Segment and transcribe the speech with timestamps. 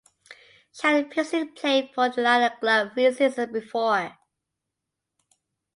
[0.71, 4.17] She had previously played for the latter club three seasons before.